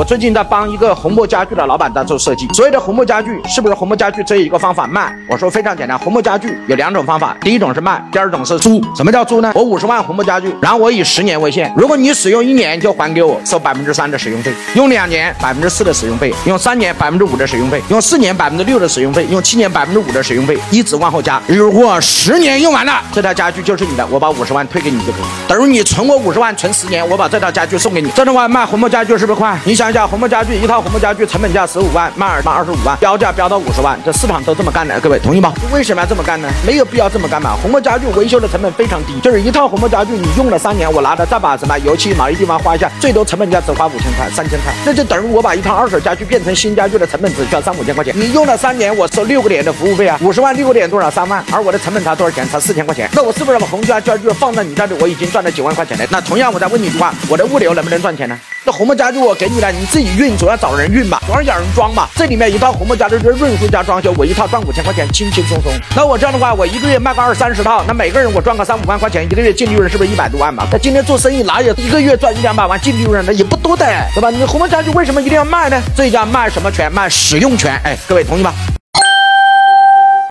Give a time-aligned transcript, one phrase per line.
[0.00, 5.14] 我最近在帮一个红木家具的老板在做设计，所有的红木家具是不是红木家具只有一个方法卖？
[5.28, 8.80] 我说非常简单，红木家具有两种方法，第一种是卖，第二种是租。
[8.96, 9.52] 什么叫租呢？
[9.54, 21.38] 我五十万红木家具，然后我以十年为限，如果你使用一年就还给我收百分之三的使用费，用两年百分之四的使用费，用三年百分之五的使用费，用四年百分之六的使用费，用七年百分之五的使用费，一直往后加。
[21.46, 25.22] 如果十年用完了，这套家具就是你的，我把五十万退给你就可以。
[25.46, 28.08] 等于你存我五十万存十年，我把这套家具送给你。
[28.12, 29.58] 这种话卖红木家具是不是快？
[29.64, 35.52] 你想一下，红木家具一套红木家具成本价十五万，卖二卖二十五万，标价标到五十万，这市场都这么干的，各位同意吗？
[35.72, 36.48] 为什么要这么干呢？
[36.64, 37.56] 没有必要这么干嘛。
[37.60, 48.14] 红木家具维修的成本非常低，就是一套红木家具你用了三年，我拿着再把什么油漆哪一地方花一下，最多成本价只花五千块、三千块，那就等于我把一套二手家具变成新家具的成本只需要三五千块钱。
[48.16, 51.10] 你用了三年，我收六个点的服务费啊，五十万六个点多少？
[51.10, 52.48] 三万，而我的成本才多少钱？
[52.48, 53.10] 才四千块钱。
[53.12, 56.04] 那我是不是把红木家具放在你这里，我已经赚了几万块钱了？
[56.10, 58.38] 那同样，我再问你一句话，我的物流能不能赚钱呢？
[58.70, 62.08] 那红木家具我给你了，你自己运，总要找人运吧，总要找人装吧。
[62.14, 65.72] 这里面一套红木家具是润肤加装修，我一套赚五千块钱，轻轻松松。
[65.96, 70.68] 那我这样的话，我一个月卖个二三十套，那每个人我赚个三五万块钱，一个月净利润是不是一百多万嘛？
[70.70, 74.30] 那今天做生意哪有一个月赚一两百万净利润的也不多的，对吧？
[74.30, 75.82] 你红木家具为什么一定要卖呢？
[75.96, 76.92] 这叫卖什么权？
[76.92, 77.74] 卖使用权。
[77.82, 78.54] 哎，各位同意吗？